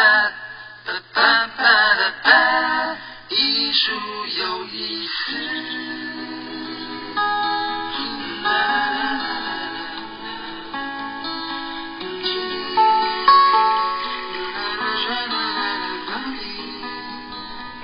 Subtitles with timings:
[0.00, 0.32] 哒
[0.86, 1.62] 哒哒哒
[1.94, 2.96] 哒哒，
[3.28, 3.92] 艺术
[4.40, 5.12] 有意思。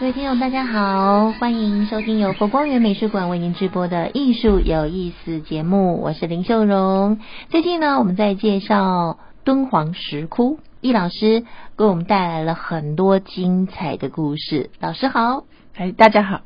[0.01, 7.21] 各位听众，大家好，欢迎收听由佛光园美术馆为您直播的艺术有意思节目，我是林秀荣。
[7.51, 11.43] 最近呢，我们在介绍敦煌石窟，易老师
[11.77, 14.71] 给我们带来了很多精彩的故事。
[14.79, 15.43] 老师好，
[15.75, 16.43] 哎，大家好。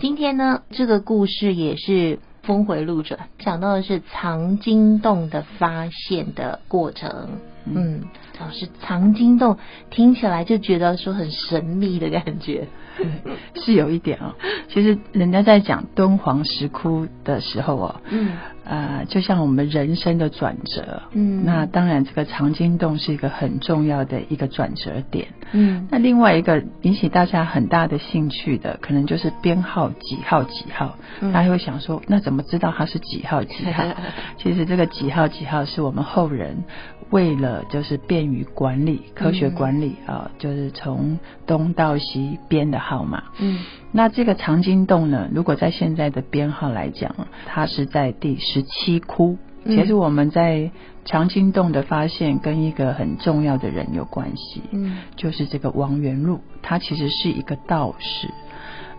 [0.00, 7.38] 今天呢，这个故事也是峰回路转，讲到的是藏经洞的发现的过程。
[7.64, 8.02] 嗯，
[8.40, 9.56] 老师，藏经洞
[9.88, 12.66] 听起来就觉得说很神秘的感觉。
[13.54, 14.34] 是有一点哦，
[14.68, 18.32] 其实人家在讲敦煌石窟的时候哦，嗯，
[18.68, 30.96] 呃，就像我们人生的转折，嗯，那当然这个藏经洞是一个很重要的一个转折点，嗯，那另外一个引起大家很大的兴趣的，可能就是编号几号几号，
[31.32, 33.84] 大家会想说，那怎么知道它是几号几号？
[34.38, 36.64] 其实这个几号几号是我们后人
[37.10, 42.76] 为了就是便于管理、科学管理啊，就是从东到西编的。
[42.86, 43.58] 号码，嗯，
[43.90, 45.28] 那这个藏经洞呢？
[45.32, 49.38] 如果在现在的编号来讲，它是在第十七窟。
[49.64, 50.70] 其实我们在
[51.04, 58.28] 长青洞的发现跟一个很重要的人有关系，嗯，就是这个王元禄，他其实是一个道士。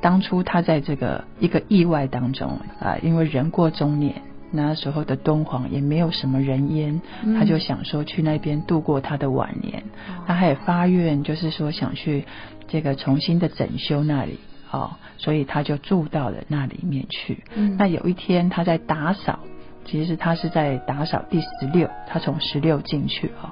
[0.01, 4.21] 当初他在这个一个意外当中啊，因为人过中年。
[4.49, 7.01] 那时候的敦煌也没有什么人烟，
[7.37, 9.83] 他就想说去那边度过他的晚年。
[10.25, 12.23] 他还发愿，就是说想去
[12.69, 14.39] 这个重新的整修那里
[14.71, 17.43] 哦，所以他就住到了那里面去。
[17.77, 19.39] 那有一天他在打扫，
[19.85, 23.49] 其实他是在打扫第十六，他从十六进去哦，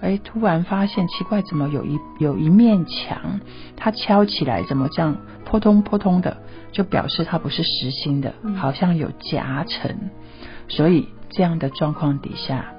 [0.00, 3.40] 哎，突然发现奇怪，怎么有一有一面墙，
[3.76, 6.36] 他敲起来怎么这样扑通扑通的，
[6.72, 9.94] 就表示它不是实心的，好像有夹层。
[10.68, 12.72] 所以这样的状况底下，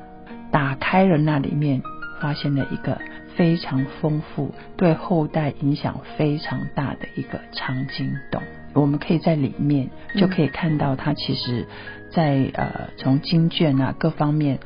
[0.52, 1.82] 打开了那里面，
[2.20, 3.00] 发现了一个
[3.36, 8.42] 非常丰富、对后代影响非常大的一个藏经洞。
[8.74, 11.66] 我们可以在里面就可以看到，它其实，
[12.12, 14.60] 在呃从经卷啊各方面，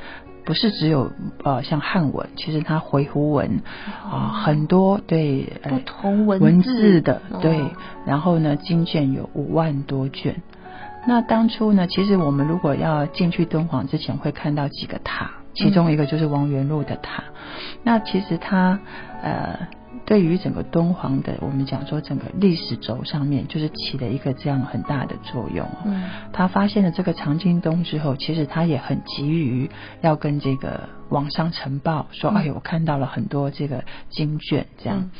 [0.44, 1.12] 不是只有
[1.44, 3.60] 呃像汉文，其实它回鹘文
[4.02, 7.64] 啊很多对不同文字的对，
[8.04, 10.42] 然后呢经卷有五万多卷。
[11.06, 11.86] 那当初呢？
[11.86, 15.30] 其实我们如果要进去敦煌之前，会看到几个塔，
[15.60, 17.22] 其中一个就是王元禄的塔。
[17.82, 18.78] 那其实它
[19.22, 19.68] 呃，
[20.06, 25.66] 对于整个敦煌的，我们讲说整个历史轴上面，就是起了一个这样很大的作用。
[25.84, 35.10] 嗯，他发现了这个藏经洞之后，其实他也很急于要跟这个网上呈报，说：“哎呦，我看到了很多这个经卷。”这样，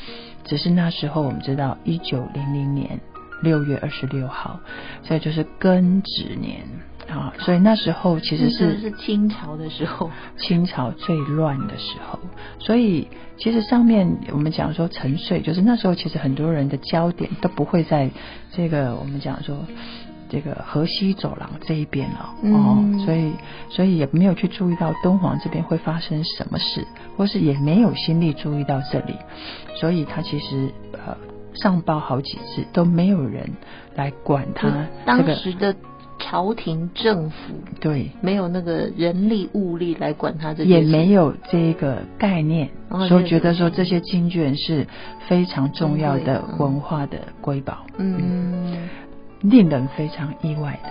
[0.43, 2.99] 只是那时候我们知道，一九零零年。
[3.43, 4.59] 六月二十六号，
[5.01, 6.61] 所以就是庚子年
[7.09, 12.19] 啊，所以那时候其实是是清朝的时候，清朝最乱的时候。
[12.59, 13.07] 所以
[13.37, 18.09] 其实上面我们讲说沉睡，就是那时候其实很多人的焦点都不会在
[18.51, 19.57] 这个我们讲说
[20.29, 23.33] 这个河西走廊这一边了哦，所以
[23.69, 29.15] 所以也没有去注意到敦煌这边会发生什么事，或是也没有心力注意到这里，
[29.79, 31.17] 所以他其实呃。
[31.53, 33.51] 上报好几次都没有人
[33.93, 34.87] 来管他。
[35.05, 35.75] 当时的
[36.21, 37.35] 朝廷政府
[37.79, 38.11] 对。
[38.21, 42.69] 没有那个人力物力来管他这也没有这个概念，
[43.07, 44.87] 所以觉得说这些经卷是
[45.27, 47.85] 非常重要的文化的瑰宝。
[47.97, 48.89] 嗯，
[49.41, 50.89] 令人非常意外的，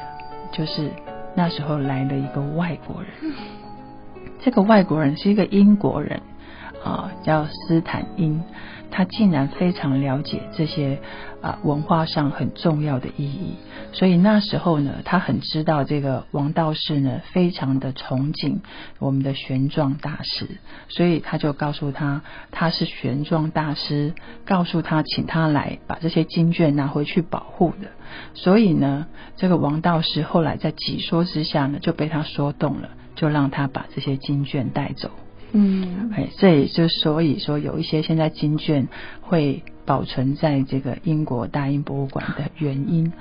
[0.52, 0.90] 就是
[1.34, 3.10] 那时候来了一个外国人，
[4.40, 6.20] 这个外国人是一个英国人
[6.84, 8.42] 啊，叫斯坦因。
[8.92, 10.98] 他竟然非常了解这些
[11.40, 13.54] 啊文化上很重要的意义，
[13.92, 18.62] 所以那时候呢，他很知道这个王道士呢非常的崇敬
[18.98, 20.48] 我们的玄奘大师，
[20.88, 24.12] 所以他就告诉他他是玄奘大师，
[24.44, 27.90] 告诉他请他来把这些经卷拿回去保护的。
[28.34, 29.06] 所以呢，
[29.36, 35.12] 这个王道士后来在几说之下呢，就被他说动了，就让他把这些经卷带走。
[35.52, 38.88] 嗯，哎，这也就所以说有一些现在经卷
[39.20, 43.12] 会保存在这个英国大英博物馆的原因。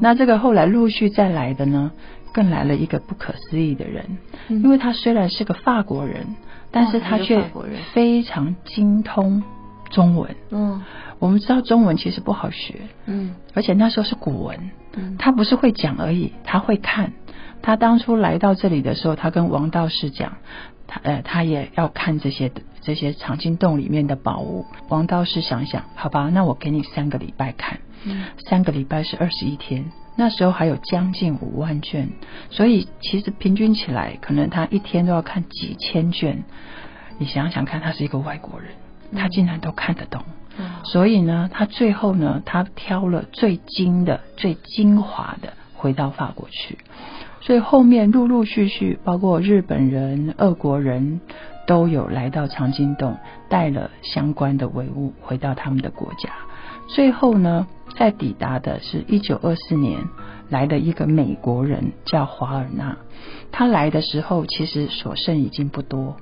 [0.00, 1.90] 那这个后来陆续再来的呢，
[2.32, 4.18] 更来了一个不可思议的人，
[4.48, 6.26] 因为他虽然是个法国人，
[6.70, 7.42] 但是他却
[7.92, 9.42] 非常精通
[9.90, 10.34] 中文。
[10.50, 10.82] 嗯，
[11.18, 12.74] 我们知道中文其实不好学。
[13.06, 14.70] 嗯，而且那时候是古文。
[14.92, 17.12] 嗯，他不是会讲而已，他会看。
[17.62, 20.38] 他当初来到这里的时候，他跟王道士讲，
[20.86, 24.66] 他呃，他也要看这些这些藏经洞里面的宝物。
[24.88, 27.80] 王道士想想，好吧，那我给你三个礼拜看，
[28.48, 32.10] 三个礼拜是二十一天，那时候还有将近五万卷，
[32.50, 36.42] 所以其实平均起来，可能他一天都要看几千卷。
[37.18, 38.70] 你想想看，他是一个外国人，
[39.14, 40.24] 他竟然都看得懂。
[40.84, 46.78] 所以呢，他最后呢，他挑了最精的、最精华的回到法国去。
[47.40, 51.20] 所以后面陆陆续续，包括日本人、俄国人
[51.66, 53.16] 都有来到长津洞，
[53.48, 56.30] 带了相关的文物回到他们的国家。
[56.88, 57.66] 最后呢，
[57.96, 60.00] 在抵达的是一九二四年
[60.48, 62.96] 来的一个美国人，叫华尔纳。
[63.52, 66.16] 他来的时候，其实所剩已经不多，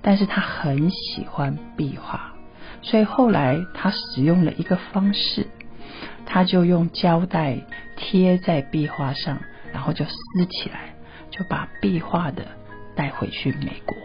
[0.00, 2.32] 但是他很喜欢壁画。
[2.82, 5.46] 所以后来他使用了一个方式，
[6.24, 7.58] 他就用胶带
[7.96, 9.38] 贴在壁画上，
[9.72, 10.94] 然后就撕起来，
[11.30, 12.44] 就把壁画的
[12.94, 13.96] 带回去美国。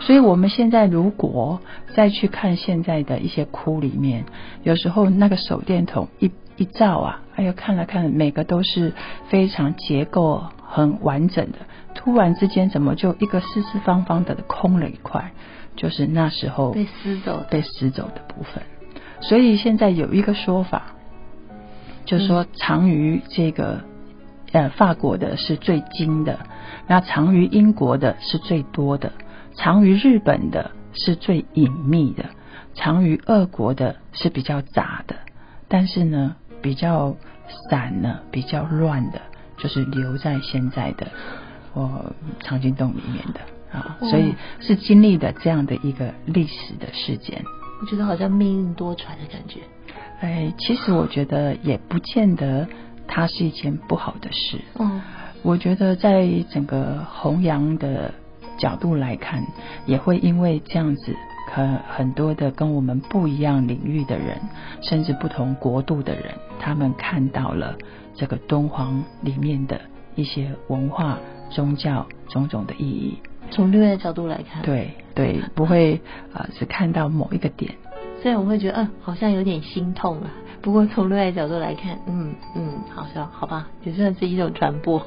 [0.00, 1.60] 所以我们现在如果
[1.94, 4.24] 再去看现在的一些窟里面，
[4.62, 8.92] 有时候那个手电筒一一照啊，哎呦看了看，每个都是
[9.28, 11.58] 非常结构很完整的，
[11.94, 15.32] 突然之间怎么就一个四四方方的空了一块？
[15.76, 18.62] 就是那时候被撕走、被撕走的部分，
[19.20, 20.94] 所以现在有一个说法，
[22.04, 23.80] 就说藏于这个
[24.54, 26.38] 呃法国的是最精的，
[26.86, 29.10] 那藏于英国的是最多的，
[29.56, 32.26] 藏于日本的是最隐秘的，
[32.74, 35.16] 藏于俄国的是比较杂的，
[35.66, 37.16] 但是呢比较
[37.68, 39.20] 散呢比较乱的，
[39.58, 41.08] 就是留在现在的
[41.72, 43.40] 我藏经洞里面的。
[43.76, 47.42] 啊，所以是经历的这样的一个历史的事件，
[47.80, 49.62] 我觉得好像命运多舛的感觉。
[50.20, 52.68] 哎，其实我觉得也不见得
[53.06, 54.58] 它是一件不好的事。
[54.78, 55.00] 嗯，
[55.42, 58.12] 我觉得在整个弘扬的
[58.58, 59.44] 角度来看，
[59.86, 61.14] 也会因为这样子，
[61.52, 64.40] 很很多的跟我们不一样领域的人，
[64.82, 67.76] 甚至不同国度的人，他们看到了
[68.14, 69.80] 这个敦煌里面的
[70.14, 71.18] 一些文化、
[71.50, 73.18] 宗教种种的意义。
[73.50, 76.00] 从另外的角度来看，对对，不会
[76.32, 77.74] 啊，只看到某一个点。
[78.24, 80.30] 虽然我会觉得，嗯，好像有点心痛啊。
[80.62, 85.06] 不过从另外的角度来看，嗯嗯，好像好吧，也算是一种传播。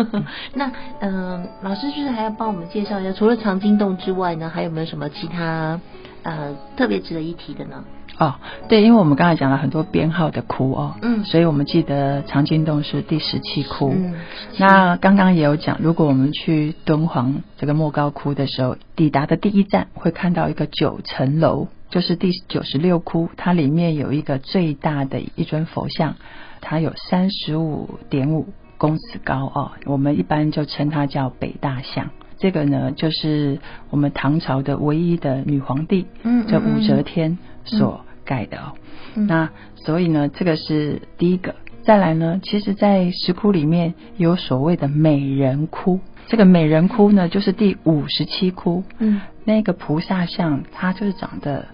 [0.52, 0.70] 那
[1.00, 5.80] 嗯，老师就是还要帮我们介绍一下，除了长津洞之外呢，还有没有什么其他
[6.24, 7.82] 呃特别值得一提的呢？
[8.18, 8.34] 哦，
[8.68, 13.94] 对，因为我们刚才讲了很多编号的窟哦，嗯，所以我们记得长津洞是第十七窟。
[13.96, 14.14] 嗯，
[14.58, 26.16] 那刚刚也有讲，如果我们去敦煌这个莫高窟的时候，抵达的第一站会看到一个九层楼，就是第九十六窟，它里面有一个最大的一尊佛像，
[26.60, 32.10] 它有三十五点五公尺高哦，我们一般就称它叫北大像。
[32.38, 33.58] 这个呢，就是
[33.90, 38.04] 我们唐朝的唯一的女皇帝，嗯，叫武则天所。
[38.28, 38.74] 盖的哦，
[39.14, 41.54] 那所以呢，这个是第一个。
[41.82, 48.84] 再来呢，其实，在石窟里面有所谓的美人窟，这个美人窟呢，就是第五十七窟。
[48.98, 51.68] 嗯，那个菩萨像，它就是长得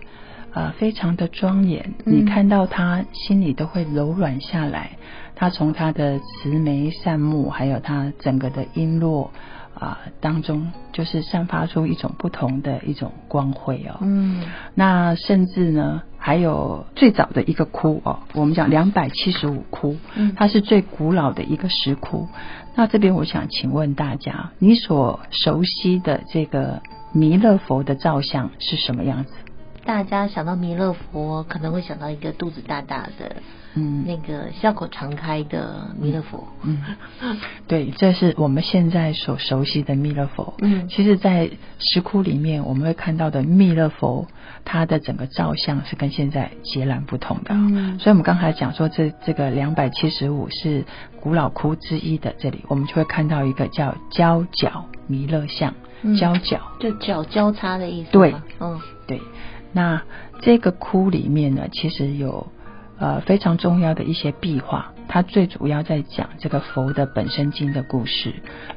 [0.55, 4.93] 呃非常的庄严，你看到他心里都会柔软下来。
[5.35, 9.29] 他从他的慈眉善目，还有他整个的璎珞。
[9.75, 13.99] 啊，当中就是散发出一种不同的一种光辉哦。
[14.03, 22.29] 嗯，那甚至呢，还有最早的一个窟哦，我们讲两百七十五窟，嗯，它是最古老的一个石窟。
[22.77, 26.81] 那这边我想请问大家，你所熟悉的这个
[27.13, 29.33] 弥勒佛的造像是什么样子？
[29.85, 33.37] 大家想到弥勒佛，可能会想到一个肚子大大的。
[33.77, 36.81] 嗯，那个笑口常开的弥勒佛，嗯，
[37.67, 40.55] 对，这是我们现在所熟悉的弥勒佛。
[40.61, 41.51] 嗯，其实，在
[41.81, 44.29] 石窟里面，我们会看到的弥勒佛，
[44.65, 47.47] 它的整个造像是跟现在截然不同的。
[47.51, 50.85] 嗯，所以我们刚才讲说，这这个两百七十五是
[51.21, 55.75] 古老窟之一的，这里我们就会看到一个叫交角弥勒像，
[56.17, 58.13] 交角就角交叉的意思。
[58.13, 59.21] 对，嗯，对。
[59.75, 60.03] 那
[60.41, 62.47] 这个窟里面呢，其实有。
[62.97, 68.33] 呃，非常重要的一些壁画，它最主要在讲这个佛的本身经的故事，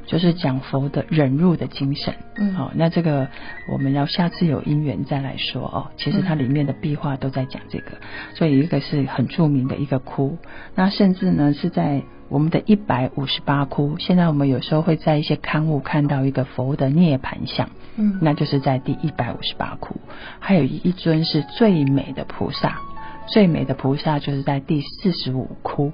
[0.06, 2.12] 就是讲佛的忍辱的精神。
[2.36, 3.28] 嗯，好，那这个
[3.72, 5.86] 我们要下次有因缘再来说哦。
[5.96, 7.92] 其实它里面的壁画都在讲这个，
[8.34, 10.36] 所以一个是很著名的一个窟，
[10.74, 13.96] 那甚至呢是在我们的一百五十八窟。
[13.98, 19.96] 现在我们有时候会在一些刊物看到一个佛的涅盘像，嗯，那就是在第一百五十八窟，
[20.38, 22.78] 还有一尊是最美的菩萨。
[23.26, 25.92] 最美的菩萨就是在第四十五窟，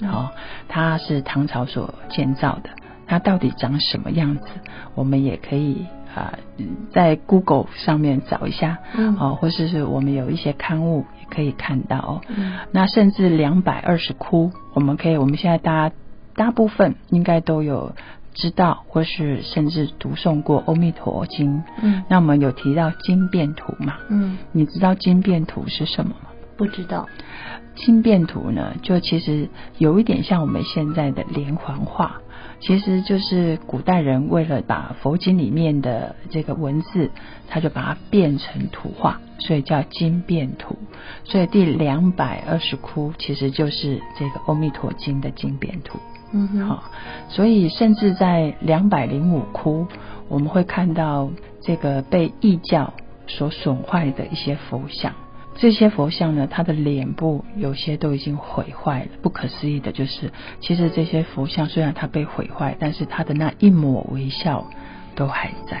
[0.00, 0.32] 好，
[0.68, 2.70] 它是唐朝所建造的。
[3.06, 4.46] 它到底长什么样子，
[4.94, 6.38] 我们也可以啊
[6.92, 8.78] 在 Google 上面找一下，
[9.18, 12.20] 哦，或是是我们有一些刊物也可以看到。
[12.70, 15.94] 那甚至两百二十窟，我们可以，我们现在大家
[16.34, 17.92] 大部分应该都有。
[18.34, 21.58] 知道，或是甚至读诵过《阿弥陀经》。
[21.82, 23.98] 嗯，那我们有提到经变图嘛？
[24.08, 26.30] 嗯，你知道经变图是什么吗？
[26.56, 27.10] 不知道。
[27.76, 32.22] 经变图呢，就其实有一点像我们现在的连环画，
[32.62, 37.10] 其实就是古代人为了把佛经里面的这个文字，
[37.48, 40.76] 他就把它变成图画，所以叫经变图。
[41.24, 45.98] 所以第两百二十窟其实就是这个《阿弥陀经》的经变图。
[46.32, 46.84] 嗯，好，
[47.28, 49.88] 所以甚至在两百零五窟，
[50.28, 52.94] 我们会看到这个被异教
[53.26, 55.12] 所损坏的一些佛像。
[55.56, 59.08] 这些佛像呢，它的脸部有些都已经毁坏了。
[59.22, 64.66] 不可思议的就是，其实这些佛像虽然它被毁坏，但是它的那一抹微笑
[65.14, 65.80] 都还在。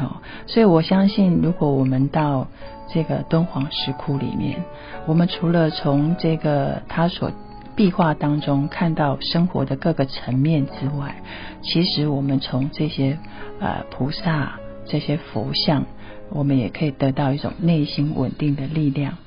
[0.00, 2.46] 哦，所以我相信，如果我们到
[2.88, 4.62] 这个敦煌石窟里面，
[5.06, 7.32] 我们除了从这个它所
[7.74, 11.16] 壁画当中看到生活的各个层面之外，
[11.62, 13.18] 其实我们从这些
[13.60, 15.84] 呃菩萨、这些佛像，
[16.30, 19.18] 我们也可以得到一种内心稳定的力量。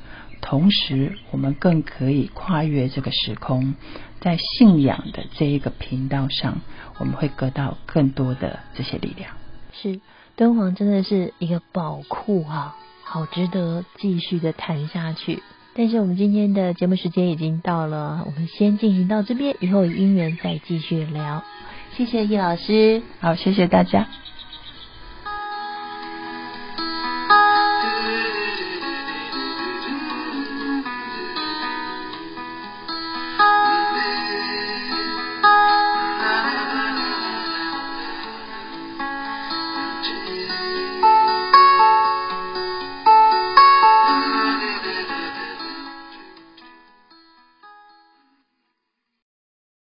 [0.42, 3.76] 同时，我们更可以跨越这个时空，
[4.20, 6.62] 在信仰的这一个频道上，
[6.98, 9.32] 我们会得到更多的这些力量。
[9.72, 10.02] 是
[10.36, 15.44] 敦煌真的是一个宝库啊，好值得继续的谈下去。
[15.76, 21.44] 但是我们今天的节目时间已经到了，我们先进行到这边，以后有姻缘再继续聊。
[21.96, 24.08] 谢谢易老师，好，谢谢大家。